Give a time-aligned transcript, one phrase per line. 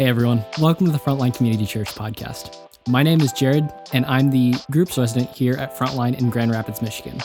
[0.00, 2.56] Hey everyone, welcome to the Frontline Community Church podcast.
[2.88, 6.80] My name is Jared, and I'm the group's resident here at Frontline in Grand Rapids,
[6.80, 7.20] Michigan.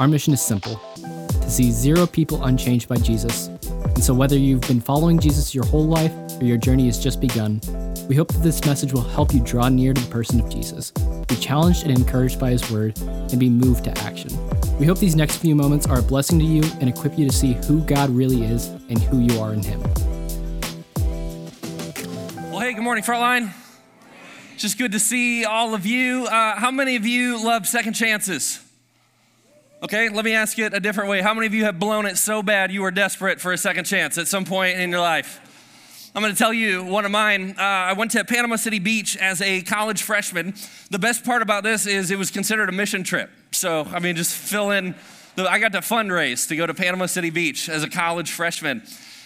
[0.00, 3.46] Our mission is simple to see zero people unchanged by Jesus.
[3.46, 7.20] And so, whether you've been following Jesus your whole life or your journey has just
[7.20, 7.60] begun,
[8.08, 10.90] we hope that this message will help you draw near to the person of Jesus,
[10.90, 14.30] be challenged and encouraged by his word, and be moved to action.
[14.80, 17.32] We hope these next few moments are a blessing to you and equip you to
[17.32, 19.80] see who God really is and who you are in him.
[22.90, 23.52] Morning, Frontline.
[24.56, 26.26] Just good to see all of you.
[26.26, 28.58] Uh, how many of you love second chances?
[29.80, 31.20] Okay, let me ask it a different way.
[31.20, 33.84] How many of you have blown it so bad you were desperate for a second
[33.84, 35.40] chance at some point in your life?
[36.16, 37.54] I'm going to tell you one of mine.
[37.56, 40.54] Uh, I went to Panama City Beach as a college freshman.
[40.90, 43.30] The best part about this is it was considered a mission trip.
[43.52, 44.96] So, I mean, just fill in.
[45.36, 48.82] The, I got to fundraise to go to Panama City Beach as a college freshman.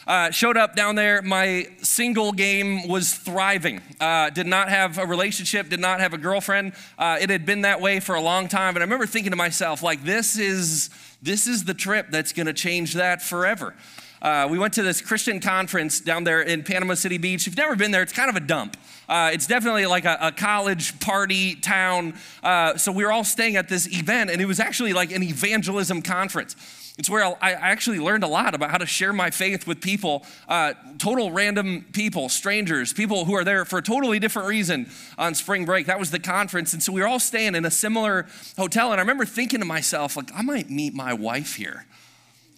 [0.06, 1.22] Uh, showed up down there.
[1.22, 3.80] My single game was thriving.
[4.00, 6.72] Uh, did not have a relationship, did not have a girlfriend.
[6.98, 8.76] Uh, it had been that way for a long time.
[8.76, 10.90] And I remember thinking to myself, like, this is,
[11.22, 13.74] this is the trip that's going to change that forever.
[14.20, 17.42] Uh, we went to this Christian conference down there in Panama City Beach.
[17.42, 18.76] If you've never been there, it's kind of a dump.
[19.06, 22.14] Uh, it's definitely like a, a college party town.
[22.42, 25.22] Uh, so we were all staying at this event, and it was actually like an
[25.22, 26.56] evangelism conference.
[26.96, 30.24] It's where I actually learned a lot about how to share my faith with people,
[30.48, 35.34] uh, total random people, strangers, people who are there for a totally different reason on
[35.34, 35.86] spring break.
[35.86, 36.72] That was the conference.
[36.72, 38.92] And so we were all staying in a similar hotel.
[38.92, 41.84] And I remember thinking to myself, like, I might meet my wife here.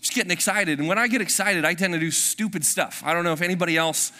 [0.03, 0.78] Just getting excited.
[0.78, 3.03] And when I get excited, I tend to do stupid stuff.
[3.06, 4.12] I don't know if anybody else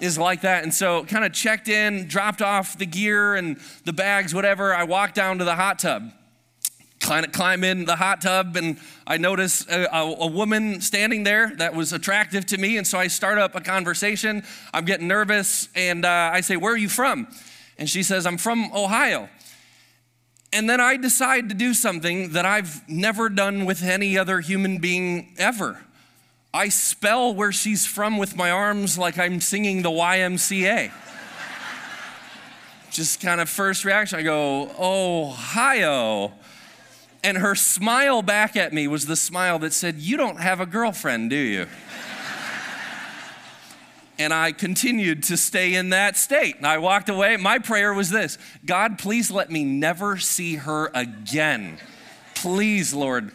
[0.00, 0.62] is like that.
[0.62, 4.72] And so, kind of checked in, dropped off the gear and the bags, whatever.
[4.72, 6.12] I walked down to the hot tub
[7.10, 11.52] of climb in the hot tub and I notice a, a, a, woman standing there
[11.56, 12.78] that was attractive to me.
[12.78, 14.42] And so I start up a conversation.
[14.72, 17.28] I'm getting nervous and uh, I say, Where are you from?
[17.78, 19.28] And she says, I'm from Ohio.
[20.52, 24.78] And then I decide to do something that I've never done with any other human
[24.78, 25.84] being ever.
[26.54, 30.92] I spell where she's from with my arms like I'm singing the YMCA.
[32.92, 36.32] Just kind of first reaction, I go, Ohio.
[37.24, 40.66] And her smile back at me was the smile that said, You don't have a
[40.66, 41.66] girlfriend, do you?
[44.18, 46.56] and I continued to stay in that state.
[46.56, 47.36] And I walked away.
[47.36, 51.78] My prayer was this God, please let me never see her again.
[52.34, 53.32] Please, Lord.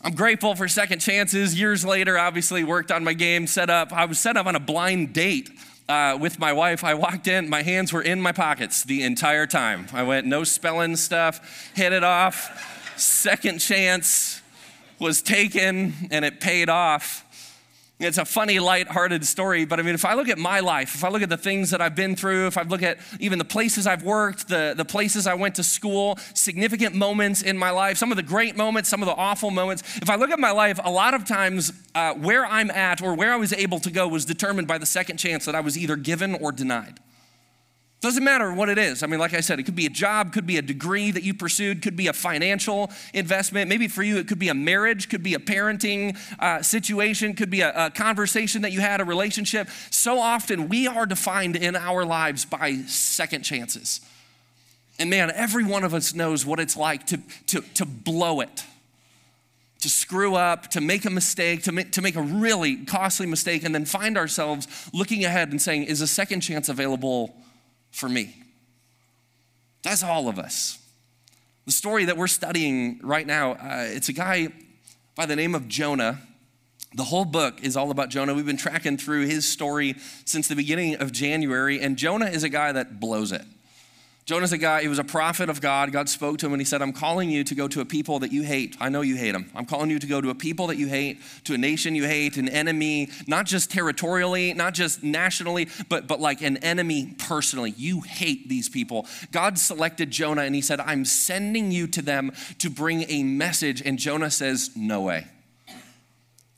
[0.00, 1.58] I'm grateful for second chances.
[1.58, 3.92] Years later, obviously, worked on my game, set up.
[3.92, 5.50] I was set up on a blind date
[5.88, 6.84] uh, with my wife.
[6.84, 9.86] I walked in, my hands were in my pockets the entire time.
[9.92, 12.94] I went, no spelling stuff, hit it off.
[12.96, 14.42] Second chance
[14.98, 17.24] was taken and it paid off.
[18.00, 21.02] It's a funny, light-hearted story, but I mean, if I look at my life, if
[21.02, 23.44] I look at the things that I've been through, if I look at even the
[23.44, 27.98] places I've worked, the, the places I went to school, significant moments in my life,
[27.98, 30.52] some of the great moments, some of the awful moments, if I look at my
[30.52, 33.90] life, a lot of times uh, where I'm at or where I was able to
[33.90, 37.00] go was determined by the second chance that I was either given or denied.
[38.00, 39.02] Doesn't matter what it is.
[39.02, 41.24] I mean, like I said, it could be a job, could be a degree that
[41.24, 43.68] you pursued, could be a financial investment.
[43.68, 47.50] Maybe for you, it could be a marriage, could be a parenting uh, situation, could
[47.50, 49.68] be a, a conversation that you had, a relationship.
[49.90, 54.00] So often we are defined in our lives by second chances.
[55.00, 58.62] And man, every one of us knows what it's like to, to, to blow it,
[59.80, 63.64] to screw up, to make a mistake, to make, to make a really costly mistake,
[63.64, 67.34] and then find ourselves looking ahead and saying, is a second chance available?
[67.98, 68.34] For me.
[69.82, 70.78] That's all of us.
[71.66, 74.48] The story that we're studying right now, uh, it's a guy
[75.14, 76.20] by the name of Jonah.
[76.94, 78.34] The whole book is all about Jonah.
[78.34, 82.48] We've been tracking through his story since the beginning of January, and Jonah is a
[82.48, 83.44] guy that blows it.
[84.28, 85.90] Jonah's a guy, he was a prophet of God.
[85.90, 88.18] God spoke to him and he said, I'm calling you to go to a people
[88.18, 88.76] that you hate.
[88.78, 89.50] I know you hate them.
[89.54, 92.04] I'm calling you to go to a people that you hate, to a nation you
[92.04, 97.72] hate, an enemy, not just territorially, not just nationally, but, but like an enemy personally.
[97.78, 99.06] You hate these people.
[99.32, 103.80] God selected Jonah and he said, I'm sending you to them to bring a message.
[103.80, 105.24] And Jonah says, No way.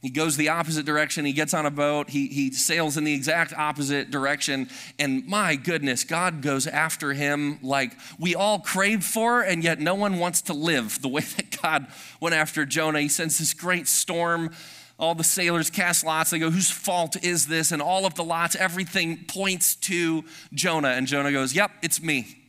[0.03, 1.27] He goes the opposite direction.
[1.27, 2.09] He gets on a boat.
[2.09, 4.71] He, he sails in the exact opposite direction.
[4.99, 9.95] And my goodness, God goes after him like we all crave for, and yet no
[9.95, 11.87] one wants to live the way that God
[12.19, 13.01] went after Jonah.
[13.01, 14.51] He sends this great storm.
[14.99, 16.31] All the sailors cast lots.
[16.31, 17.71] They go, Whose fault is this?
[17.71, 20.25] And all of the lots, everything points to
[20.55, 20.91] Jonah.
[20.91, 22.40] And Jonah goes, Yep, it's me.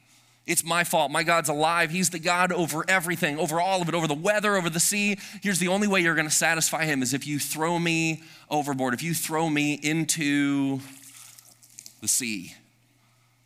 [0.51, 1.11] It's my fault.
[1.11, 1.91] My God's alive.
[1.91, 5.17] He's the God over everything, over all of it, over the weather, over the sea.
[5.41, 8.93] Here's the only way you're going to satisfy him is if you throw me overboard,
[8.93, 10.81] if you throw me into
[12.01, 12.53] the sea.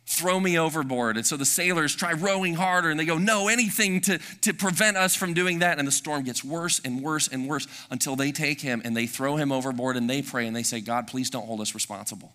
[0.04, 1.16] Throw me overboard.
[1.16, 4.96] And so the sailors try rowing harder and they go, No, anything to, to prevent
[4.96, 5.78] us from doing that.
[5.78, 9.06] And the storm gets worse and worse and worse until they take him and they
[9.06, 12.32] throw him overboard and they pray and they say, God, please don't hold us responsible.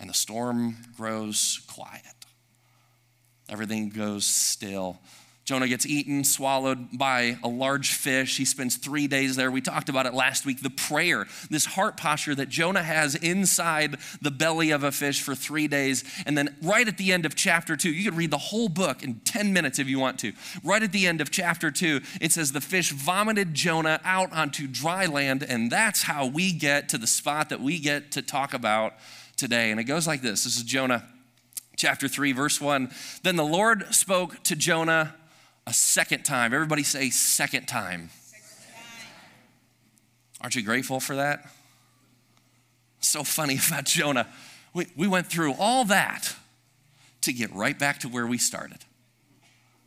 [0.00, 2.17] And the storm grows quiet.
[3.48, 4.98] Everything goes still.
[5.48, 8.36] Jonah gets eaten, swallowed by a large fish.
[8.36, 9.50] He spends three days there.
[9.50, 10.60] We talked about it last week.
[10.60, 15.34] The prayer, this heart posture that Jonah has inside the belly of a fish for
[15.34, 16.04] three days.
[16.26, 19.02] And then, right at the end of chapter two, you could read the whole book
[19.02, 20.34] in 10 minutes if you want to.
[20.62, 24.66] Right at the end of chapter two, it says, The fish vomited Jonah out onto
[24.66, 25.42] dry land.
[25.42, 28.92] And that's how we get to the spot that we get to talk about
[29.38, 29.70] today.
[29.70, 31.04] And it goes like this this is Jonah
[31.78, 32.90] chapter 3, verse 1.
[33.22, 35.14] Then the Lord spoke to Jonah
[35.66, 36.52] a second time.
[36.52, 38.10] Everybody say, second time.
[40.40, 41.50] Aren't you grateful for that?
[43.00, 44.28] So funny about Jonah.
[44.74, 46.34] We, we went through all that
[47.22, 48.78] to get right back to where we started.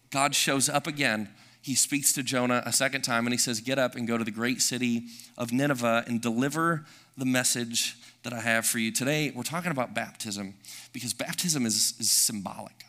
[0.09, 1.29] God shows up again.
[1.61, 4.23] He speaks to Jonah a second time and he says, Get up and go to
[4.23, 5.05] the great city
[5.37, 6.85] of Nineveh and deliver
[7.17, 8.91] the message that I have for you.
[8.91, 10.55] Today, we're talking about baptism
[10.93, 12.85] because baptism is, is symbolic.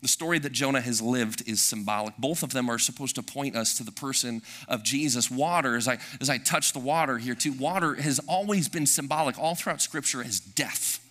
[0.00, 2.16] The story that Jonah has lived is symbolic.
[2.18, 5.30] Both of them are supposed to point us to the person of Jesus.
[5.30, 9.38] Water, as I, as I touch the water here too, water has always been symbolic
[9.38, 11.04] all throughout Scripture as death,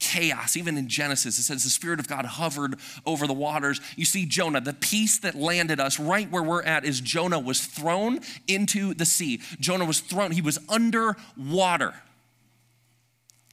[0.00, 0.56] chaos.
[0.56, 2.74] Even in Genesis, it says the Spirit of God hovered
[3.06, 3.80] over the waters.
[3.94, 7.64] You see, Jonah, the piece that landed us right where we're at is Jonah was
[7.64, 9.40] thrown into the sea.
[9.60, 11.94] Jonah was thrown, he was under water.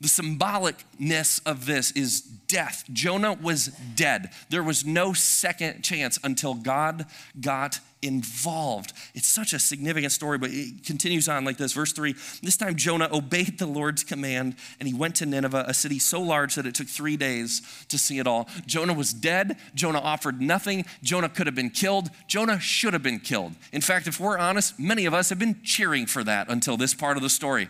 [0.02, 2.86] The symbolicness of this is death.
[2.92, 4.32] Jonah was dead.
[4.50, 7.06] There was no second chance until God
[7.40, 8.94] got involved.
[9.14, 11.74] It's such a significant story, but it continues on like this.
[11.74, 15.74] Verse 3 This time Jonah obeyed the Lord's command and he went to Nineveh, a
[15.74, 18.48] city so large that it took three days to see it all.
[18.66, 19.58] Jonah was dead.
[19.76, 20.86] Jonah offered nothing.
[21.04, 22.10] Jonah could have been killed.
[22.28, 23.54] Jonah should have been killed.
[23.74, 26.94] In fact, if we're honest, many of us have been cheering for that until this
[26.94, 27.70] part of the story.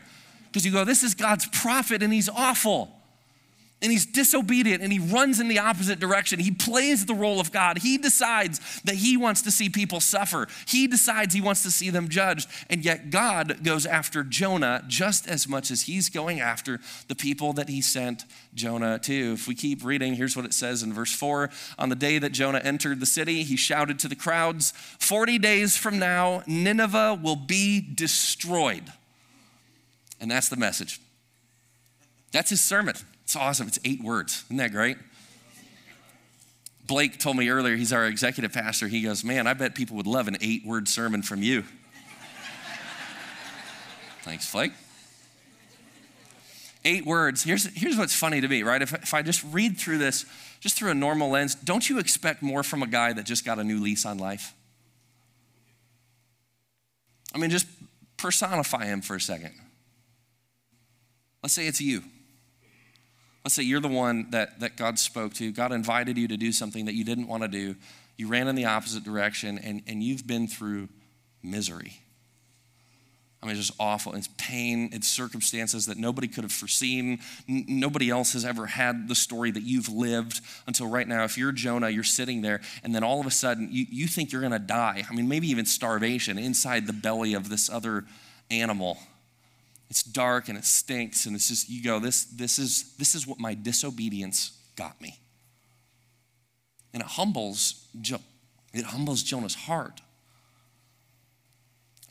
[0.52, 2.92] Because you go, this is God's prophet and he's awful.
[3.82, 6.40] And he's disobedient and he runs in the opposite direction.
[6.40, 7.78] He plays the role of God.
[7.78, 10.48] He decides that he wants to see people suffer.
[10.68, 12.50] He decides he wants to see them judged.
[12.70, 17.54] And yet God goes after Jonah just as much as he's going after the people
[17.54, 19.34] that he sent Jonah to.
[19.34, 22.34] If we keep reading, here's what it says in verse 4 On the day that
[22.34, 27.38] Jonah entered the city, he shouted to the crowds 40 days from now, Nineveh will
[27.38, 28.92] be destroyed.
[30.22, 31.00] And that's the message.
[32.32, 32.96] That's his sermon.
[33.24, 33.68] It's awesome.
[33.68, 34.44] It's eight words.
[34.48, 34.98] Isn't that great?
[36.88, 38.88] Blake told me earlier, he's our executive pastor.
[38.88, 41.64] He goes, Man, I bet people would love an eight word sermon from you.
[44.24, 44.74] Thanks, Blake.
[46.86, 47.44] Eight words.
[47.44, 48.82] Here's, here's what's funny to me, right?
[48.82, 50.26] If, if I just read through this,
[50.60, 53.60] just through a normal lens, don't you expect more from a guy that just got
[53.60, 54.54] a new lease on life?
[57.36, 57.68] I mean, just
[58.18, 59.54] personify him for a second.
[61.42, 62.04] Let's say it's you.
[63.44, 65.52] Let's say you're the one that, that God spoke to.
[65.52, 67.76] God invited you to do something that you didn't want to do.
[68.18, 70.90] You ran in the opposite direction, and, and you've been through
[71.42, 72.02] misery.
[73.42, 74.14] I mean, it's just awful.
[74.16, 77.20] It's pain, it's circumstances that nobody could have foreseen.
[77.48, 81.24] N- nobody else has ever had the story that you've lived until right now.
[81.24, 84.34] If you're Jonah, you're sitting there, and then all of a sudden you, you think
[84.34, 85.06] you're going to die.
[85.10, 88.04] I mean, maybe even starvation inside the belly of this other
[88.52, 88.98] animal.
[89.90, 93.26] It's dark and it stinks, and it's just, you go, this, this, is, this is
[93.26, 95.18] what my disobedience got me.
[96.94, 97.88] And it humbles,
[98.74, 100.02] it humbles Jonah's heart.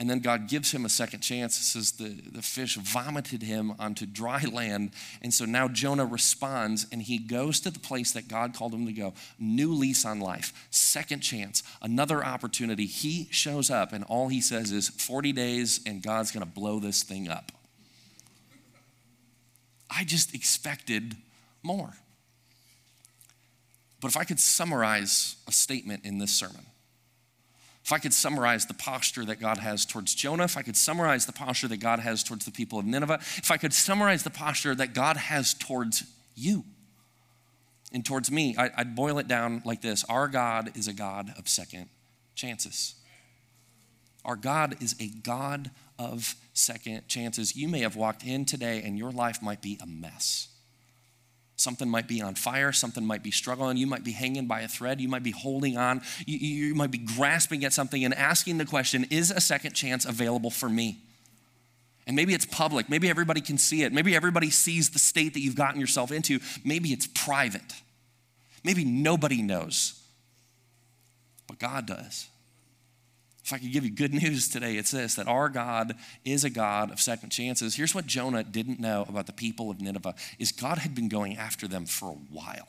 [0.00, 1.58] And then God gives him a second chance.
[1.58, 4.92] It says the, the fish vomited him onto dry land.
[5.20, 8.86] And so now Jonah responds and he goes to the place that God called him
[8.86, 9.14] to go.
[9.40, 12.86] New lease on life, second chance, another opportunity.
[12.86, 16.78] He shows up and all he says is 40 days and God's going to blow
[16.78, 17.50] this thing up.
[19.90, 21.16] I just expected
[21.62, 21.92] more.
[24.00, 26.66] But if I could summarize a statement in this sermon,
[27.84, 31.24] if I could summarize the posture that God has towards Jonah, if I could summarize
[31.24, 34.30] the posture that God has towards the people of Nineveh, if I could summarize the
[34.30, 36.04] posture that God has towards
[36.36, 36.64] you
[37.90, 41.48] and towards me, I'd boil it down like this Our God is a God of
[41.48, 41.88] second
[42.34, 42.94] chances.
[44.24, 47.56] Our God is a God of second chances.
[47.56, 50.48] You may have walked in today and your life might be a mess.
[51.56, 54.68] Something might be on fire, something might be struggling, you might be hanging by a
[54.68, 58.58] thread, you might be holding on, you, you might be grasping at something and asking
[58.58, 60.98] the question Is a second chance available for me?
[62.06, 62.88] And maybe it's public.
[62.88, 63.92] Maybe everybody can see it.
[63.92, 66.38] Maybe everybody sees the state that you've gotten yourself into.
[66.64, 67.74] Maybe it's private.
[68.64, 70.00] Maybe nobody knows.
[71.46, 72.28] But God does.
[73.48, 76.50] If I could give you good news today, it's this that our God is a
[76.50, 77.76] God of second chances.
[77.76, 81.38] Here's what Jonah didn't know about the people of Nineveh is God had been going
[81.38, 82.68] after them for a while.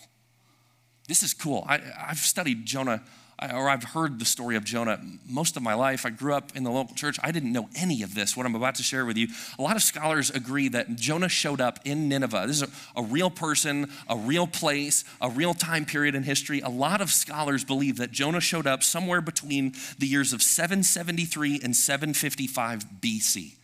[1.09, 1.65] This is cool.
[1.67, 3.03] I, have studied Jonah
[3.41, 6.05] or I've heard the story of Jonah most of my life.
[6.05, 7.17] I grew up in the local church.
[7.23, 9.27] I didn't know any of this, what I'm about to share with you.
[9.57, 12.45] A lot of scholars agree that Jonah showed up in Nineveh.
[12.47, 16.59] This is a, a real person, a real place, a real time period in history.
[16.61, 21.61] A lot of scholars believe that Jonah showed up somewhere between the years of 773
[21.63, 23.58] and 755 BC.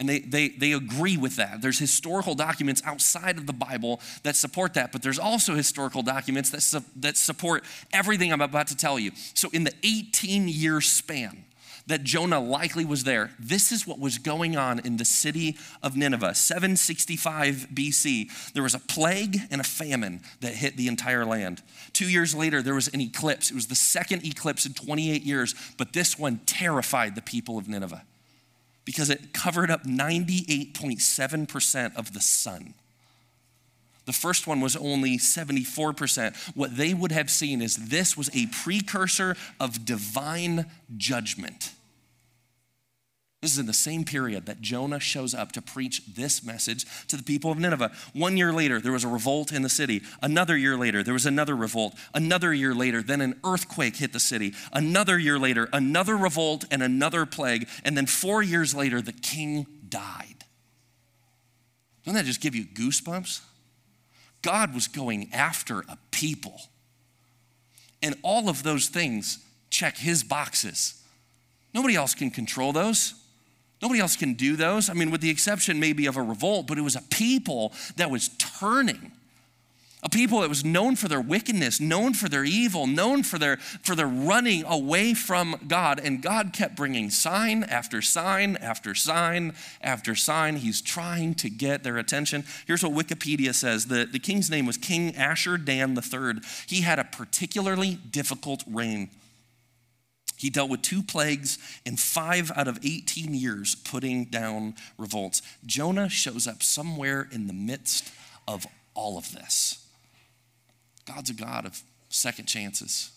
[0.00, 1.60] And they, they, they agree with that.
[1.60, 6.48] There's historical documents outside of the Bible that support that, but there's also historical documents
[6.50, 9.12] that, su- that support everything I'm about to tell you.
[9.34, 11.44] So, in the 18 year span
[11.86, 15.98] that Jonah likely was there, this is what was going on in the city of
[15.98, 16.34] Nineveh.
[16.34, 21.62] 765 BC, there was a plague and a famine that hit the entire land.
[21.92, 23.50] Two years later, there was an eclipse.
[23.50, 27.68] It was the second eclipse in 28 years, but this one terrified the people of
[27.68, 28.04] Nineveh
[28.90, 32.74] because it covered up 98.7% of the sun.
[34.04, 36.56] The first one was only 74%.
[36.56, 40.66] What they would have seen is this was a precursor of divine
[40.96, 41.70] judgment.
[43.42, 47.16] This is in the same period that Jonah shows up to preach this message to
[47.16, 47.90] the people of Nineveh.
[48.12, 50.02] One year later, there was a revolt in the city.
[50.20, 51.94] Another year later, there was another revolt.
[52.12, 54.52] Another year later, then an earthquake hit the city.
[54.74, 57.66] Another year later, another revolt and another plague.
[57.82, 60.44] And then four years later, the king died.
[62.04, 63.40] Doesn't that just give you goosebumps?
[64.42, 66.60] God was going after a people.
[68.02, 69.38] And all of those things
[69.70, 71.02] check his boxes.
[71.72, 73.14] Nobody else can control those.
[73.82, 74.90] Nobody else can do those.
[74.90, 78.10] I mean, with the exception maybe of a revolt, but it was a people that
[78.10, 79.12] was turning.
[80.02, 83.58] A people that was known for their wickedness, known for their evil, known for their,
[83.58, 86.00] for their running away from God.
[86.02, 90.56] And God kept bringing sign after sign after sign after sign.
[90.56, 92.44] He's trying to get their attention.
[92.66, 96.40] Here's what Wikipedia says the, the king's name was King Ashur-dan III.
[96.66, 99.10] He had a particularly difficult reign.
[100.40, 105.42] He dealt with two plagues in five out of 18 years putting down revolts.
[105.66, 108.10] Jonah shows up somewhere in the midst
[108.48, 109.86] of all of this.
[111.04, 113.10] God's a God of second chances.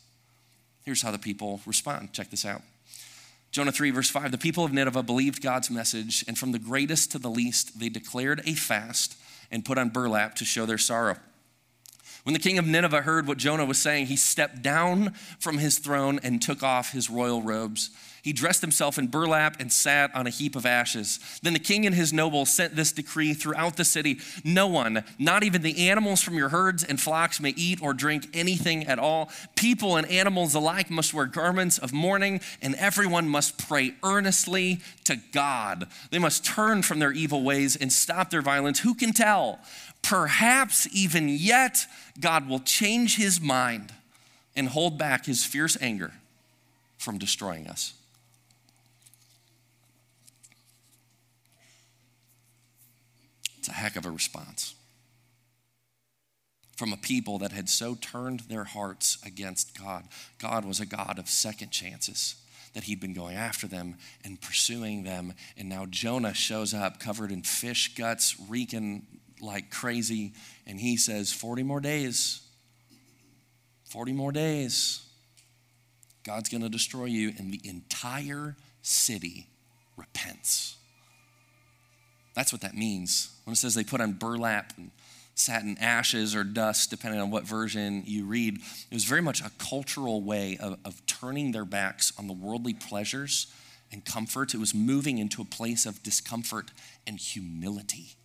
[0.84, 2.12] Here's how the people respond.
[2.12, 2.62] Check this out.
[3.52, 7.14] Jonah 3, verse 5 The people of Nineveh believed God's message, and from the greatest
[7.14, 9.16] to the least, they declared a fast
[9.50, 11.16] and put on burlap to show their sorrow.
[12.24, 15.78] When the king of Nineveh heard what Jonah was saying, he stepped down from his
[15.78, 17.90] throne and took off his royal robes.
[18.24, 21.20] He dressed himself in burlap and sat on a heap of ashes.
[21.42, 25.44] Then the king and his nobles sent this decree throughout the city No one, not
[25.44, 29.30] even the animals from your herds and flocks, may eat or drink anything at all.
[29.58, 35.18] People and animals alike must wear garments of mourning, and everyone must pray earnestly to
[35.34, 35.88] God.
[36.10, 38.80] They must turn from their evil ways and stop their violence.
[38.80, 39.60] Who can tell?
[40.02, 41.88] Perhaps even yet,
[42.22, 43.92] God will change his mind
[44.56, 46.14] and hold back his fierce anger
[46.98, 47.96] from destroying us.
[53.64, 54.76] It's a heck of a response
[56.76, 60.04] from a people that had so turned their hearts against God.
[60.38, 62.36] God was a God of second chances,
[62.74, 65.34] that he'd been going after them and pursuing them.
[65.56, 69.08] And now Jonah shows up covered in fish guts, reeking
[69.40, 70.34] like crazy.
[70.68, 72.42] And he says, 40 more days.
[73.86, 75.06] 40 more days.
[76.26, 77.32] God's going to destroy you.
[77.38, 79.48] And the entire city
[79.96, 80.76] repents.
[82.34, 83.30] That's what that means.
[83.46, 84.92] When it says they put on burlap and
[85.36, 89.52] satin ashes or dust, depending on what version you read, it was very much a
[89.58, 93.48] cultural way of, of turning their backs on the worldly pleasures
[93.92, 94.54] and comfort.
[94.54, 96.72] It was moving into a place of discomfort
[97.06, 98.16] and humility.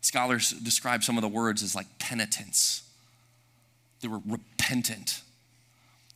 [0.00, 2.82] Scholars describe some of the words as like penitence.
[4.00, 5.20] They were repentant.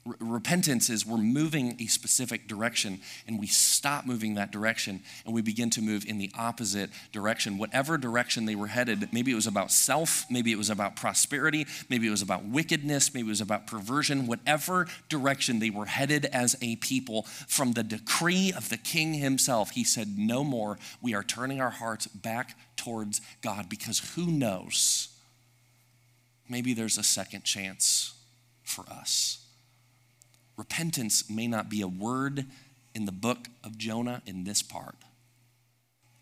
[0.05, 5.43] Repentance is we're moving a specific direction and we stop moving that direction and we
[5.43, 7.59] begin to move in the opposite direction.
[7.59, 11.67] Whatever direction they were headed, maybe it was about self, maybe it was about prosperity,
[11.91, 16.25] maybe it was about wickedness, maybe it was about perversion, whatever direction they were headed
[16.27, 20.79] as a people, from the decree of the king himself, he said, No more.
[21.03, 25.09] We are turning our hearts back towards God because who knows?
[26.49, 28.15] Maybe there's a second chance
[28.63, 29.47] for us.
[30.61, 32.45] Repentance may not be a word
[32.95, 34.97] in the book of Jonah in this part,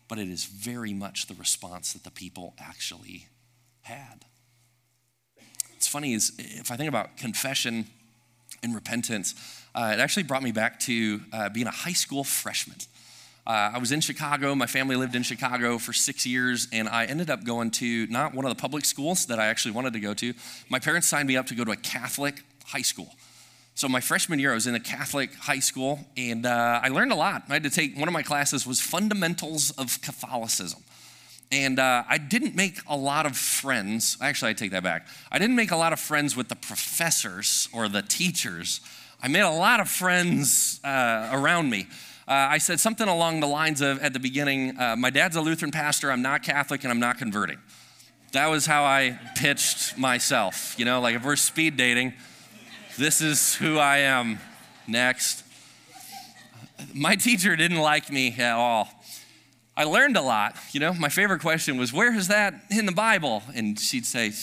[0.07, 3.27] but it is very much the response that the people actually
[3.81, 4.23] had.
[5.75, 7.87] It's funny is if I think about confession
[8.63, 9.35] and repentance,
[9.75, 12.77] uh, it actually brought me back to uh, being a high school freshman.
[13.45, 14.55] Uh, I was in Chicago.
[14.55, 18.33] My family lived in Chicago for six years, and I ended up going to not
[18.33, 20.33] one of the public schools that I actually wanted to go to.
[20.69, 23.13] My parents signed me up to go to a Catholic high school.
[23.79, 27.13] So my freshman year, I was in a Catholic high school, and uh, I learned
[27.13, 27.43] a lot.
[27.47, 30.83] I had to take one of my classes was fundamentals of Catholicism,
[31.49, 34.17] and uh, I didn't make a lot of friends.
[34.19, 35.07] Actually, I take that back.
[35.31, 38.81] I didn't make a lot of friends with the professors or the teachers.
[39.23, 41.87] I made a lot of friends uh, around me.
[42.27, 45.41] Uh, I said something along the lines of at the beginning, uh, "My dad's a
[45.41, 46.11] Lutheran pastor.
[46.11, 47.59] I'm not Catholic, and I'm not converting."
[48.33, 50.75] That was how I pitched myself.
[50.77, 52.11] You know, like if we're speed dating
[52.99, 54.39] this is who I am.
[54.85, 55.45] Next.
[56.93, 58.89] My teacher didn't like me at all.
[59.77, 60.57] I learned a lot.
[60.73, 63.41] You know, my favorite question was, Where is that in the Bible?
[63.55, 64.33] And she'd say,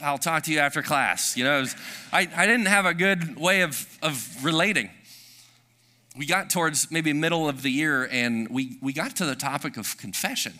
[0.00, 1.36] I'll talk to you after class.
[1.36, 1.74] You know, was,
[2.12, 4.90] I, I didn't have a good way of, of relating.
[6.16, 9.76] We got towards maybe middle of the year and we, we got to the topic
[9.76, 10.52] of confession.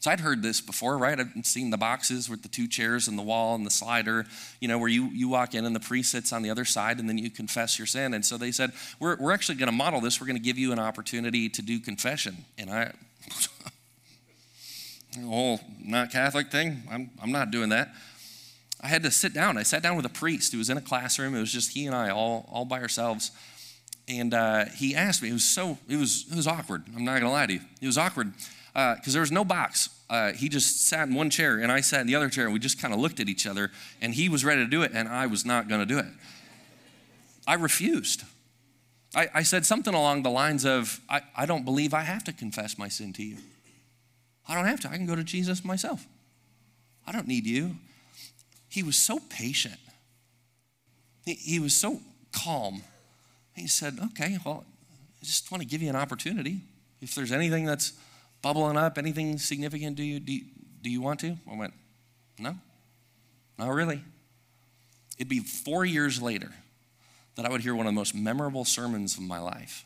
[0.00, 1.20] So I'd heard this before, right?
[1.20, 4.24] I've seen the boxes with the two chairs and the wall and the slider,
[4.58, 6.98] you know, where you, you walk in and the priest sits on the other side
[6.98, 8.14] and then you confess your sin.
[8.14, 10.18] And so they said, We're, we're actually going to model this.
[10.18, 12.46] We're going to give you an opportunity to do confession.
[12.56, 12.92] And I,
[15.22, 17.92] whole not Catholic thing, I'm, I'm not doing that.
[18.80, 19.58] I had to sit down.
[19.58, 21.34] I sat down with a priest who was in a classroom.
[21.34, 23.32] It was just he and I all, all by ourselves.
[24.08, 26.84] And uh, he asked me, it was so, it was, it was awkward.
[26.96, 27.60] I'm not going to lie to you.
[27.82, 28.32] It was awkward
[28.72, 29.88] because uh, there was no box.
[30.08, 32.52] Uh, he just sat in one chair and I sat in the other chair and
[32.52, 34.92] we just kind of looked at each other and he was ready to do it
[34.92, 36.06] and I was not going to do it.
[37.46, 38.24] I refused.
[39.14, 42.32] I, I, said something along the lines of, I, I don't believe I have to
[42.32, 43.38] confess my sin to you.
[44.48, 44.90] I don't have to.
[44.90, 46.06] I can go to Jesus myself.
[47.06, 47.76] I don't need you.
[48.68, 49.78] He was so patient.
[51.24, 52.00] He, he was so
[52.32, 52.82] calm.
[53.54, 54.64] He said, Okay, well,
[55.20, 56.60] I just want to give you an opportunity.
[57.00, 57.92] If there's anything that's
[58.42, 58.98] bubbling up?
[58.98, 60.44] Anything significant do you, do you,
[60.82, 61.36] do you want to?
[61.50, 61.74] I went,
[62.38, 62.56] No,
[63.58, 64.02] not really.
[65.18, 66.50] It'd be four years later
[67.36, 69.84] that I would hear one of the most memorable sermons of my life.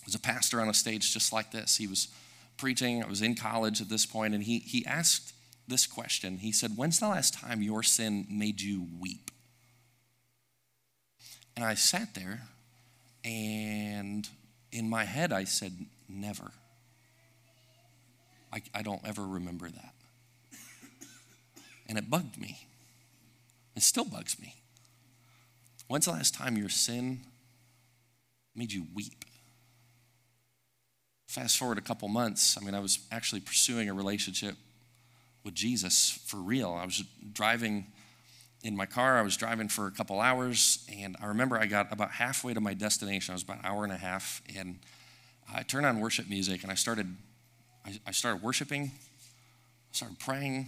[0.00, 1.76] It was a pastor on a stage just like this.
[1.76, 2.08] He was
[2.56, 5.32] preaching, I was in college at this point, and he, he asked
[5.68, 6.38] this question.
[6.38, 9.30] He said, When's the last time your sin made you weep?
[11.56, 12.42] And I sat there,
[13.24, 14.28] and
[14.70, 15.72] in my head, I said,
[16.08, 16.52] Never.
[18.52, 19.94] I, I don't ever remember that.
[21.88, 22.66] And it bugged me.
[23.74, 24.54] It still bugs me.
[25.88, 27.20] When's the last time your sin
[28.54, 29.24] made you weep?
[31.26, 34.54] Fast forward a couple months, I mean, I was actually pursuing a relationship
[35.44, 36.72] with Jesus for real.
[36.72, 37.86] I was driving
[38.62, 41.90] in my car, I was driving for a couple hours, and I remember I got
[41.90, 43.32] about halfway to my destination.
[43.32, 44.78] I was about an hour and a half, and
[45.52, 47.16] I turned on worship music and I started
[47.86, 48.92] I, I started worshiping,
[49.92, 50.66] started praying,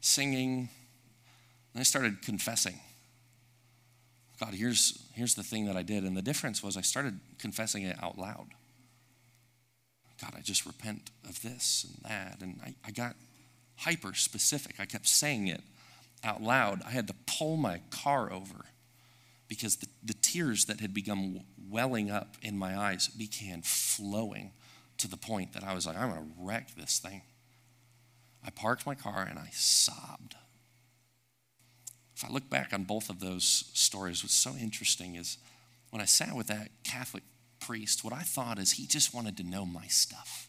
[0.00, 0.68] singing,
[1.72, 2.78] and I started confessing.
[4.40, 6.04] God, here's, here's the thing that I did.
[6.04, 8.48] And the difference was I started confessing it out loud.
[10.20, 12.40] God, I just repent of this and that.
[12.40, 13.14] And I, I got
[13.76, 14.76] hyper specific.
[14.78, 15.62] I kept saying it
[16.24, 16.82] out loud.
[16.86, 18.66] I had to pull my car over
[19.48, 24.52] because the, the tears that had begun welling up in my eyes began flowing
[25.02, 27.22] to the point that I was like, I'm going to wreck this thing.
[28.46, 30.36] I parked my car and I sobbed.
[32.16, 35.38] If I look back on both of those stories, what's so interesting is
[35.90, 37.24] when I sat with that Catholic
[37.58, 40.48] priest, what I thought is he just wanted to know my stuff.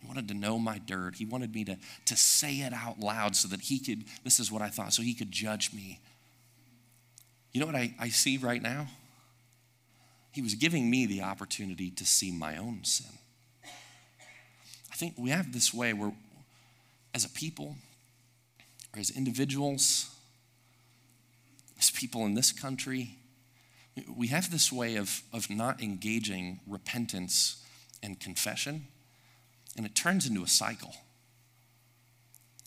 [0.00, 1.14] He wanted to know my dirt.
[1.14, 4.50] He wanted me to, to say it out loud so that he could, this is
[4.50, 6.00] what I thought, so he could judge me.
[7.52, 8.88] You know what I, I see right now?
[10.32, 13.19] He was giving me the opportunity to see my own sin
[15.00, 16.12] think we have this way where,
[17.14, 17.74] as a people,
[18.94, 20.10] or as individuals,
[21.78, 23.16] as people in this country,
[24.14, 27.64] we have this way of, of not engaging repentance
[28.02, 28.88] and confession,
[29.74, 30.94] and it turns into a cycle.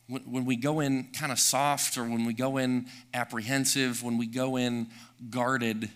[0.08, 4.18] When, when we go in kind of soft, or when we go in apprehensive, when
[4.18, 4.88] we go in
[5.30, 5.88] guarded,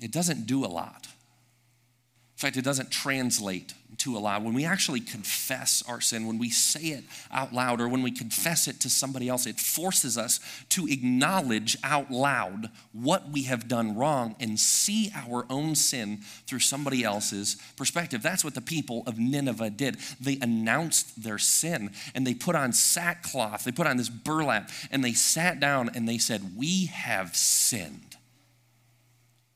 [0.00, 1.06] it doesn't do a lot.
[1.06, 4.44] In fact, it doesn't translate to aloud.
[4.44, 8.10] When we actually confess our sin, when we say it out loud, or when we
[8.10, 13.68] confess it to somebody else, it forces us to acknowledge out loud what we have
[13.68, 18.22] done wrong and see our own sin through somebody else's perspective.
[18.22, 19.98] That's what the people of Nineveh did.
[20.20, 25.04] They announced their sin and they put on sackcloth, they put on this burlap, and
[25.04, 28.16] they sat down and they said, We have sinned.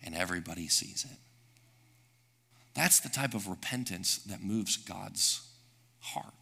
[0.02, 1.18] And everybody sees it.
[2.78, 5.42] That's the type of repentance that moves God's
[5.98, 6.32] heart.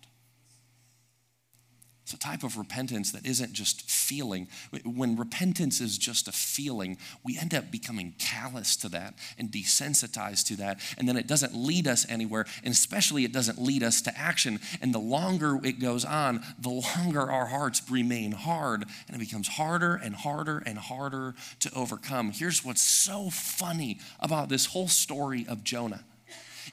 [2.02, 4.48] It's a type of repentance that isn't just feeling.
[4.84, 10.46] When repentance is just a feeling, we end up becoming callous to that and desensitized
[10.48, 10.78] to that.
[10.98, 12.44] And then it doesn't lead us anywhere.
[12.62, 14.60] And especially, it doesn't lead us to action.
[14.82, 18.84] And the longer it goes on, the longer our hearts remain hard.
[19.08, 22.30] And it becomes harder and harder and harder to overcome.
[22.30, 26.04] Here's what's so funny about this whole story of Jonah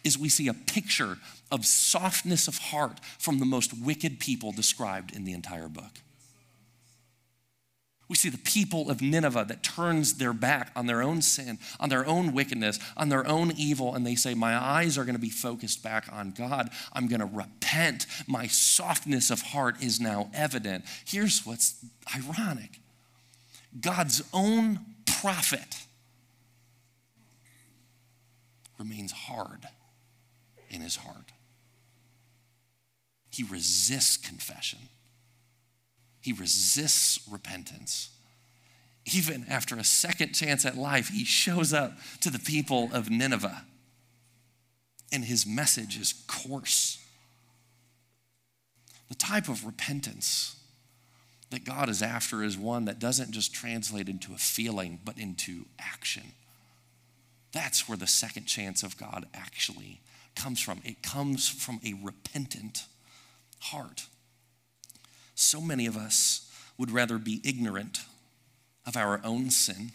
[0.03, 1.17] is we see a picture
[1.51, 5.99] of softness of heart from the most wicked people described in the entire book.
[8.09, 11.89] We see the people of Nineveh that turns their back on their own sin, on
[11.89, 15.21] their own wickedness, on their own evil, and they say, My eyes are going to
[15.21, 16.69] be focused back on God.
[16.91, 18.05] I'm going to repent.
[18.27, 20.85] My softness of heart is now evident.
[21.05, 21.83] Here's what's
[22.15, 22.79] ironic
[23.79, 25.77] God's own prophet
[28.77, 29.65] remains hard
[30.73, 31.31] in his heart.
[33.29, 34.79] He resists confession,
[36.19, 38.09] he resists repentance.
[39.13, 43.65] Even after a second chance at life, he shows up to the people of Nineveh,
[45.11, 46.99] and his message is coarse.
[49.09, 50.55] The type of repentance
[51.49, 55.65] that God is after is one that doesn't just translate into a feeling, but into
[55.77, 56.31] action.
[57.51, 59.99] That's where the second chance of God actually
[60.35, 60.81] comes from.
[60.83, 62.85] It comes from a repentant
[63.59, 64.07] heart.
[65.35, 68.01] So many of us would rather be ignorant
[68.85, 69.91] of our own sin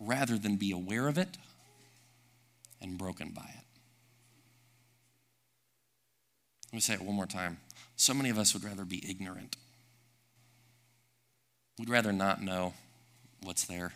[0.00, 1.36] rather than be aware of it
[2.80, 3.64] and broken by it.
[6.66, 7.58] Let me say it one more time.
[7.96, 9.56] So many of us would rather be ignorant.
[11.78, 12.74] We'd rather not know
[13.42, 13.92] what's there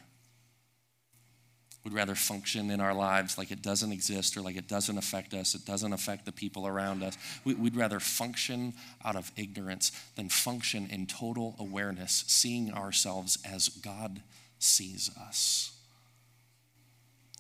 [1.85, 5.33] would rather function in our lives like it doesn't exist or like it doesn't affect
[5.33, 7.17] us, it doesn't affect the people around us.
[7.45, 14.23] We'd rather function out of ignorance than function in total awareness, seeing ourselves as God
[14.59, 15.73] sees us,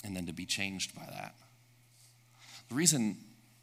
[0.04, 1.34] and then to be changed by that.
[2.68, 3.18] The reason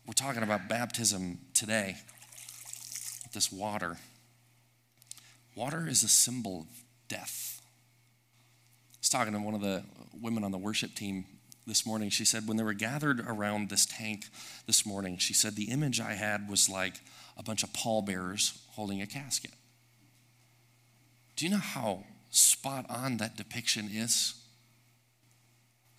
[0.06, 1.96] we're talking about baptism today,
[3.34, 3.98] this water,
[5.56, 7.55] water is a symbol of death
[9.06, 9.84] was talking to one of the
[10.20, 11.26] women on the worship team
[11.68, 12.10] this morning.
[12.10, 14.26] She said, when they were gathered around this tank
[14.66, 16.96] this morning, she said, the image I had was like
[17.38, 19.52] a bunch of pallbearers holding a casket.
[21.36, 24.42] Do you know how spot on that depiction is?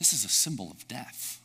[0.01, 1.41] This is a symbol of death.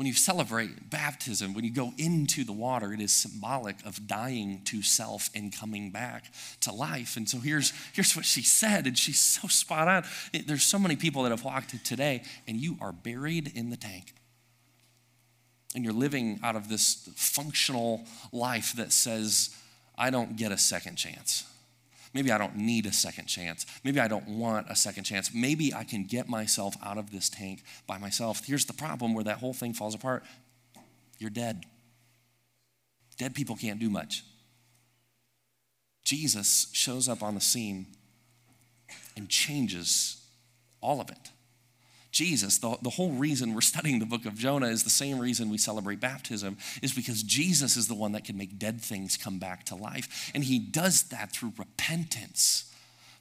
[0.00, 4.62] When you celebrate baptism, when you go into the water, it is symbolic of dying
[4.64, 6.32] to self and coming back
[6.62, 7.18] to life.
[7.18, 10.04] And so here's, here's what she said, and she's so spot on.
[10.46, 14.14] There's so many people that have walked today, and you are buried in the tank.
[15.74, 19.54] And you're living out of this functional life that says,
[19.98, 21.44] I don't get a second chance.
[22.12, 23.66] Maybe I don't need a second chance.
[23.84, 25.32] Maybe I don't want a second chance.
[25.32, 28.44] Maybe I can get myself out of this tank by myself.
[28.44, 30.24] Here's the problem where that whole thing falls apart
[31.18, 31.64] you're dead.
[33.18, 34.24] Dead people can't do much.
[36.02, 37.86] Jesus shows up on the scene
[39.16, 40.26] and changes
[40.80, 41.30] all of it.
[42.10, 45.50] Jesus, the, the whole reason we're studying the book of Jonah is the same reason
[45.50, 49.38] we celebrate baptism, is because Jesus is the one that can make dead things come
[49.38, 50.30] back to life.
[50.34, 52.69] And he does that through repentance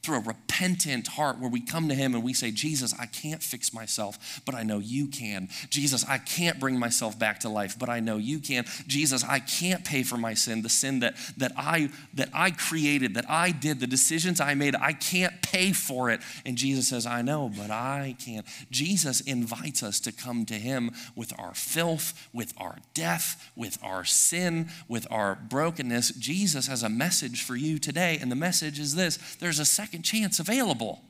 [0.02, 3.44] through a repentant heart where we come to Him and we say, Jesus, I can't
[3.44, 5.50] fix myself, but I know you can.
[5.70, 8.66] Jesus, I can't bring myself back to life, but I know you can.
[8.88, 13.14] Jesus, I can't pay for my sin, the sin that, that, I, that I created,
[13.16, 16.22] that I did, the decisions I made, I can't pay for it.
[16.46, 18.44] And Jesus says, I know, but I can.
[18.72, 24.06] Jesus invites us to come to Him with our filth, with our death, with our
[24.06, 26.12] sin, with our brokenness.
[26.12, 29.89] Jesus has a message for you today, and the message is this there's a second
[29.90, 31.02] second chance available.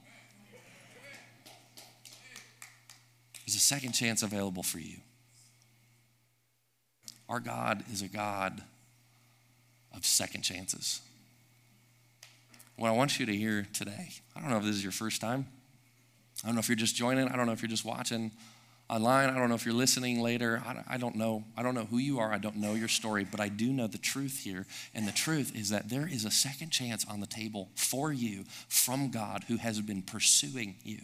[3.45, 4.99] There's a second chance available for you.
[7.27, 8.61] Our God is a God
[9.93, 11.01] of second chances.
[12.77, 15.19] What I want you to hear today, I don't know if this is your first
[15.19, 15.45] time.
[16.41, 17.27] I don't know if you're just joining.
[17.27, 18.31] I don't know if you're just watching
[18.89, 19.29] online.
[19.29, 20.63] I don't know if you're listening later.
[20.87, 21.43] I don't know.
[21.55, 22.31] I don't know who you are.
[22.31, 24.65] I don't know your story, but I do know the truth here.
[24.95, 28.45] And the truth is that there is a second chance on the table for you
[28.67, 30.99] from God who has been pursuing you.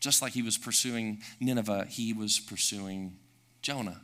[0.00, 3.16] Just like he was pursuing Nineveh, he was pursuing
[3.62, 4.00] Jonah.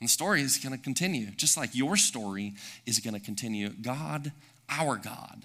[0.00, 2.54] And the story is going to continue, just like your story
[2.86, 3.70] is going to continue.
[3.70, 4.30] God,
[4.68, 5.44] our God,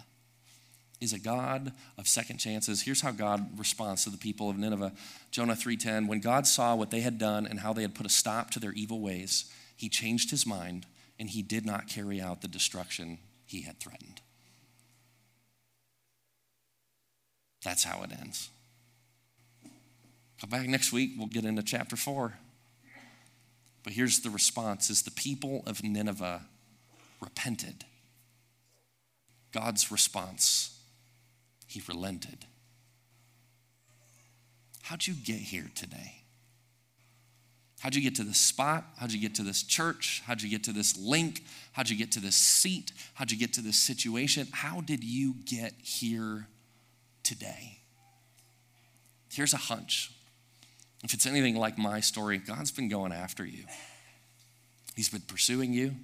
[1.04, 2.82] is a God of second chances.
[2.82, 4.94] Here's how God responds to the people of Nineveh.
[5.32, 8.10] Jonah 3:10, when God saw what they had done and how they had put a
[8.10, 10.86] stop to their evil ways, he changed his mind
[11.20, 14.22] and he did not carry out the destruction he had threatened.
[17.63, 18.50] That's how it ends.
[20.39, 22.38] Come back next week, we'll get into chapter 4.
[23.84, 26.46] But here's the response is the people of Nineveh
[27.22, 27.86] repented.
[29.52, 30.73] God's response,
[31.74, 32.46] he relented.
[34.84, 36.24] How'd you get here today?
[37.80, 38.86] How'd you get to this spot?
[38.98, 40.22] How'd you get to this church?
[40.28, 41.44] How'd you get to this link?
[41.72, 42.92] How'd you get to this seat?
[43.16, 44.48] How'd you get to this situation?
[44.52, 46.48] How did you get here
[47.24, 47.80] today?
[49.32, 50.12] Here's a hunch
[51.04, 53.66] if it's anything like my story, God's been going after you.
[54.96, 55.96] He's been pursuing you,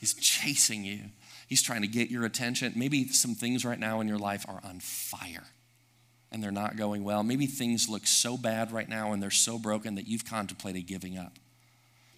[0.00, 1.04] He's chasing you,
[1.50, 2.72] He's trying to get your attention.
[2.76, 5.42] Maybe some things right now in your life are on fire
[6.30, 7.24] and they're not going well.
[7.24, 11.18] Maybe things look so bad right now and they're so broken that you've contemplated giving
[11.18, 11.32] up.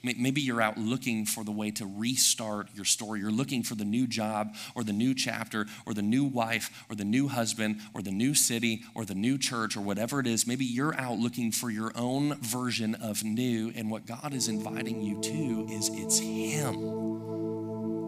[0.04, 3.20] Maybe you're out looking for the way to restart your story.
[3.20, 6.96] You're looking for the new job or the new chapter or the new wife or
[6.96, 10.46] the new husband or the new city or the new church or whatever it is.
[10.46, 15.00] Maybe you're out looking for your own version of new, and what God is inviting
[15.00, 17.11] you to is it's Him.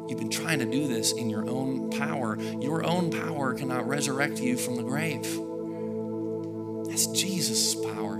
[0.08, 2.38] You've been trying to do this in your own power.
[2.60, 5.22] Your own power cannot resurrect you from the grave.
[6.88, 8.18] That's Jesus' power.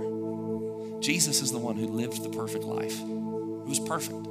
[0.99, 2.99] Jesus is the one who lived the perfect life.
[2.99, 4.25] It was perfect,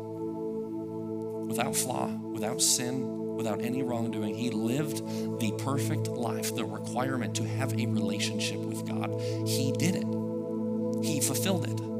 [1.46, 4.34] without flaw, without sin, without any wrongdoing.
[4.34, 4.98] He lived
[5.38, 9.20] the perfect life, the requirement to have a relationship with God.
[9.46, 10.06] He did it,
[11.04, 11.93] He fulfilled it.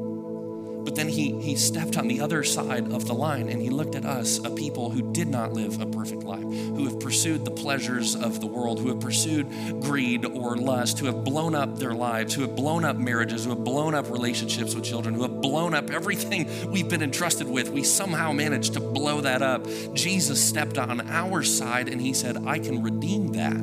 [0.85, 3.95] But then he, he stepped on the other side of the line and he looked
[3.95, 7.51] at us, a people who did not live a perfect life, who have pursued the
[7.51, 9.49] pleasures of the world, who have pursued
[9.81, 13.49] greed or lust, who have blown up their lives, who have blown up marriages, who
[13.49, 17.69] have blown up relationships with children, who have blown up everything we've been entrusted with.
[17.69, 19.65] We somehow managed to blow that up.
[19.95, 23.55] Jesus stepped on our side and he said, I can redeem that.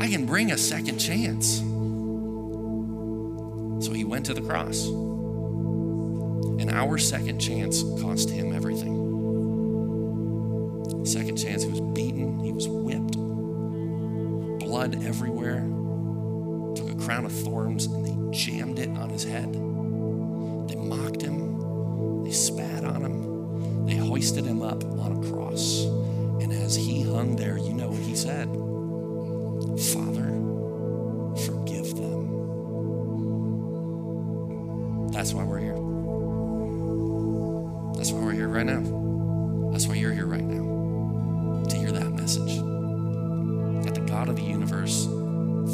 [0.00, 1.62] I can bring a second chance.
[3.80, 4.86] So he went to the cross.
[4.86, 9.02] And our second chance cost him everything.
[11.04, 13.16] Second chance, he was beaten, he was whipped,
[14.58, 15.60] blood everywhere.
[16.76, 19.52] Took a crown of thorns and they jammed it on his head.
[19.52, 25.84] They mocked him, they spat on him, they hoisted him up on a cross.
[26.40, 28.48] And as he hung there, you know what he said
[35.34, 35.74] that's why we're here.
[37.96, 39.70] That's why we're here right now.
[39.72, 41.64] That's why you're here right now.
[41.68, 42.58] To hear that message.
[43.84, 45.06] That the God of the universe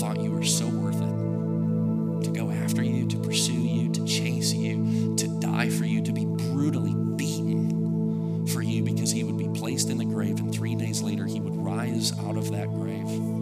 [0.01, 4.55] thought you were so worth it to go after you, to pursue you, to chase
[4.55, 9.51] you, to die for you, to be brutally beaten for you because he would be
[9.51, 13.40] placed in the grave and three days later he would rise out of that grave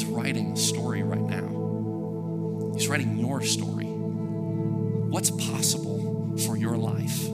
[0.00, 2.72] God's writing a story right now.
[2.74, 3.84] He's writing your story.
[3.84, 7.24] What's possible for your life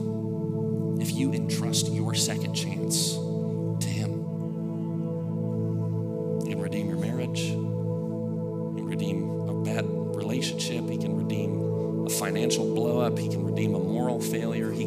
[0.99, 4.11] if you entrust your second chance to Him?
[6.43, 12.09] He can redeem your marriage, He can redeem a bad relationship, He can redeem a
[12.09, 14.86] financial blowup, He can redeem a moral failure, He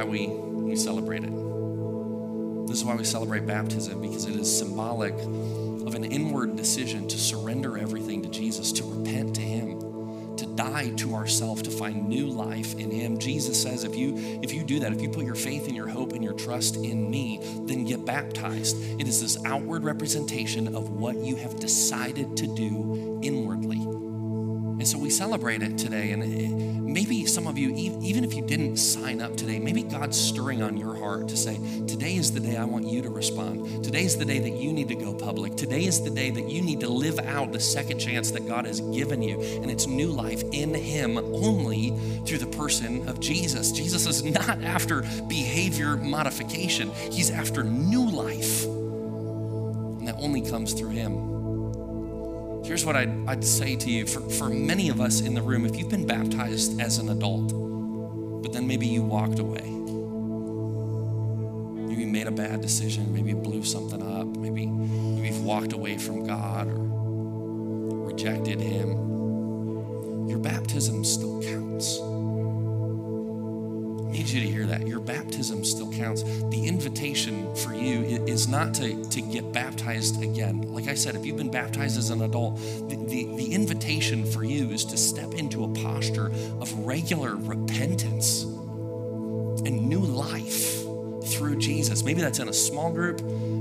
[0.00, 2.66] why we, we celebrate it.
[2.66, 7.18] This is why we celebrate baptism because it is symbolic of an inward decision to
[7.18, 12.28] surrender everything to Jesus, to repent to Him, to die to ourselves, to find new
[12.28, 13.18] life in Him.
[13.18, 15.88] Jesus says, if you if you do that, if you put your faith and your
[15.88, 18.76] hope and your trust in me, then get baptized.
[18.98, 23.89] It is this outward representation of what you have decided to do inwardly.
[24.80, 26.12] And so we celebrate it today.
[26.12, 30.62] And maybe some of you, even if you didn't sign up today, maybe God's stirring
[30.62, 33.84] on your heart to say, Today is the day I want you to respond.
[33.84, 35.54] Today is the day that you need to go public.
[35.54, 38.64] Today is the day that you need to live out the second chance that God
[38.64, 39.38] has given you.
[39.60, 41.90] And it's new life in Him only
[42.24, 43.72] through the person of Jesus.
[43.72, 48.64] Jesus is not after behavior modification, He's after new life.
[48.64, 51.29] And that only comes through Him.
[52.70, 55.66] Here's what I'd, I'd say to you for, for many of us in the room,
[55.66, 57.48] if you've been baptized as an adult,
[58.44, 59.68] but then maybe you walked away,
[61.74, 65.72] maybe you made a bad decision, maybe you blew something up, maybe, maybe you've walked
[65.72, 68.90] away from God or rejected Him,
[70.28, 71.98] your baptism still counts
[74.32, 74.86] you to hear that.
[74.86, 76.22] Your baptism still counts.
[76.22, 80.62] The invitation for you is not to, to get baptized again.
[80.72, 82.56] Like I said, if you've been baptized as an adult,
[82.88, 86.26] the, the, the invitation for you is to step into a posture
[86.60, 88.42] of regular repentance
[89.64, 90.80] and new life
[91.26, 92.02] through Jesus.
[92.02, 93.20] Maybe that's in a small group,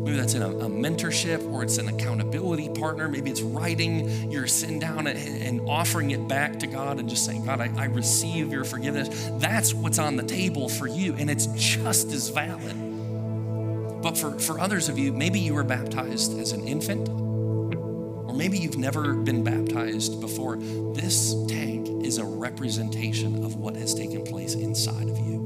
[0.10, 3.08] maybe that's in a, a mentorship, or it's an accountability partner.
[3.08, 7.26] Maybe it's writing your sin down and, and offering it back to God and just
[7.26, 9.30] saying, God, I, I receive your forgiveness.
[9.34, 14.02] That's what's on the table for you, and it's just as valid.
[14.02, 18.58] But for, for others of you, maybe you were baptized as an infant, or maybe
[18.58, 20.58] you've never been baptized before.
[20.58, 25.40] This tank is a representation of what has taken place inside of you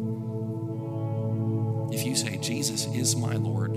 [1.93, 3.71] if you say, Jesus is my Lord,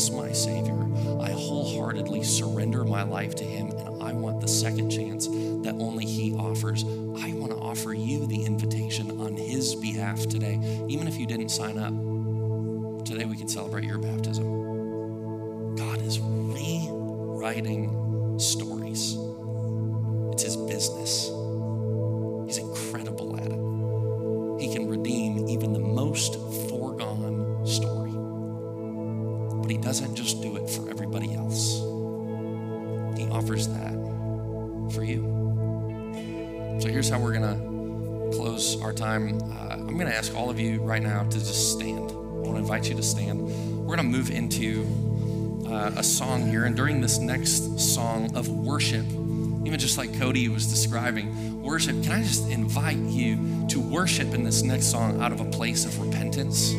[0.00, 0.82] is my Savior,
[1.20, 6.06] I wholeheartedly surrender my life to Him, and I want the second chance that only
[6.06, 6.84] He offers.
[6.84, 10.58] I want to offer you the invitation on His behalf today,
[10.88, 11.92] even if you didn't sign up.
[13.04, 15.76] Today we can celebrate your baptism.
[15.76, 17.90] God is rewriting
[18.38, 18.69] stories,
[42.80, 43.42] invite you to stand.
[43.80, 44.86] We're going to move into
[45.68, 50.48] uh, a song here, and during this next song of worship, even just like Cody
[50.48, 55.30] was describing, worship, can I just invite you to worship in this next song out
[55.30, 56.74] of a place of repentance?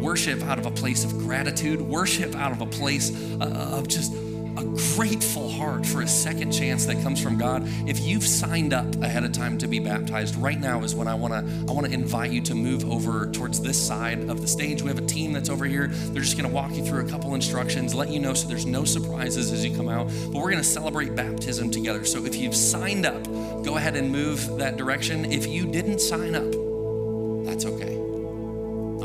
[0.00, 4.14] worship out of a place of gratitude, worship out of a place uh, of just
[4.56, 4.64] a
[4.96, 7.62] grateful heart for a second chance that comes from God.
[7.86, 11.14] If you've signed up ahead of time to be baptized, right now is when I
[11.14, 14.48] want to I want to invite you to move over towards this side of the
[14.48, 14.82] stage.
[14.82, 15.88] We have a team that's over here.
[15.88, 18.66] They're just going to walk you through a couple instructions, let you know so there's
[18.66, 20.06] no surprises as you come out.
[20.06, 22.04] But we're going to celebrate baptism together.
[22.04, 23.24] So if you've signed up,
[23.64, 25.30] go ahead and move that direction.
[25.30, 26.50] If you didn't sign up,
[27.46, 27.99] that's okay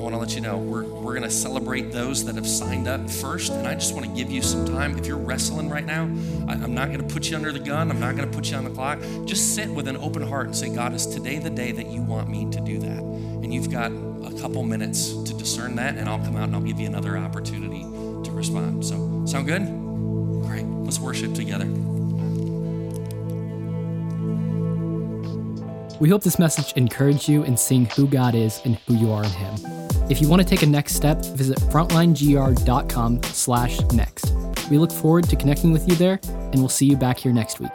[0.06, 3.10] want to let you know we're, we're going to celebrate those that have signed up
[3.10, 3.52] first.
[3.52, 4.96] And I just want to give you some time.
[5.00, 6.04] If you're wrestling right now,
[6.48, 8.52] I, I'm not going to put you under the gun, I'm not going to put
[8.52, 9.00] you on the clock.
[9.26, 12.04] Just sit with an open heart and say, God, is today the day that you
[12.04, 13.00] want me to do that?
[13.00, 16.62] And you've got a couple minutes to discern that, and I'll come out and I'll
[16.62, 18.86] give you another opportunity to respond.
[18.86, 19.65] So, sound good?
[20.48, 20.65] Great.
[20.65, 21.65] Let's worship together.
[26.00, 29.24] We hope this message encouraged you in seeing who God is and who you are
[29.24, 29.85] in Him.
[30.10, 34.34] If you want to take a next step, visit frontlinegr.com slash next.
[34.70, 37.60] We look forward to connecting with you there, and we'll see you back here next
[37.60, 37.72] week.